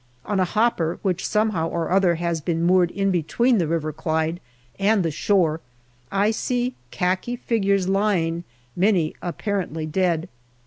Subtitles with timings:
[0.25, 4.39] On a hopper which somehow or other has been moored in between the River Clyde
[4.79, 5.61] and the shore
[6.11, 8.43] I see khaki figures lying,
[8.75, 10.27] many apparently dead.